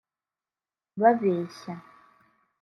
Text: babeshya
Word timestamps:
babeshya 1.01 1.73